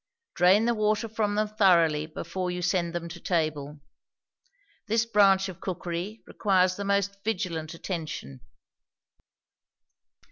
[0.33, 3.81] Drain the water from them thoroughly before you send them to table.
[4.87, 8.41] This branch of cookery requires the most vigilant attention.